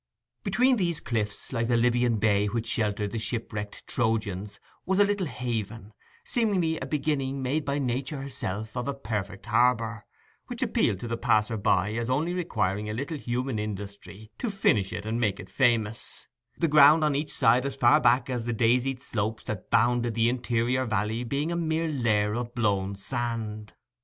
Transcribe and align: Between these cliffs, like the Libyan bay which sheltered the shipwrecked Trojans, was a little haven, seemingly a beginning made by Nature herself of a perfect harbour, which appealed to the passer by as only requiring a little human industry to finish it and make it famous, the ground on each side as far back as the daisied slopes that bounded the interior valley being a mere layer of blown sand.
Between 0.43 0.77
these 0.77 0.99
cliffs, 0.99 1.53
like 1.53 1.67
the 1.67 1.77
Libyan 1.77 2.17
bay 2.17 2.47
which 2.47 2.65
sheltered 2.65 3.11
the 3.11 3.19
shipwrecked 3.19 3.85
Trojans, 3.85 4.59
was 4.83 4.97
a 4.99 5.03
little 5.03 5.27
haven, 5.27 5.93
seemingly 6.23 6.79
a 6.79 6.87
beginning 6.87 7.43
made 7.43 7.63
by 7.65 7.77
Nature 7.77 8.17
herself 8.19 8.75
of 8.75 8.87
a 8.87 8.95
perfect 8.95 9.45
harbour, 9.45 10.07
which 10.47 10.63
appealed 10.63 10.99
to 11.01 11.07
the 11.07 11.17
passer 11.17 11.55
by 11.55 11.93
as 11.93 12.09
only 12.09 12.33
requiring 12.33 12.89
a 12.89 12.95
little 12.95 13.15
human 13.19 13.59
industry 13.59 14.31
to 14.39 14.49
finish 14.49 14.91
it 14.91 15.05
and 15.05 15.19
make 15.21 15.39
it 15.39 15.51
famous, 15.51 16.25
the 16.57 16.67
ground 16.67 17.03
on 17.03 17.13
each 17.13 17.31
side 17.31 17.63
as 17.63 17.75
far 17.75 17.99
back 18.01 18.27
as 18.27 18.47
the 18.47 18.53
daisied 18.53 18.99
slopes 18.99 19.43
that 19.43 19.69
bounded 19.69 20.15
the 20.15 20.29
interior 20.29 20.83
valley 20.83 21.23
being 21.23 21.51
a 21.51 21.55
mere 21.55 21.87
layer 21.89 22.33
of 22.33 22.55
blown 22.55 22.95
sand. 22.95 23.73